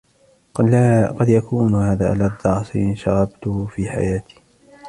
قد 1.19 1.29
يكون 1.29 1.75
هذا 1.75 2.13
ألذ 2.13 2.47
عصير 2.47 2.95
شربته 2.95 3.65
في 3.65 3.89
حياتي. 3.89 4.35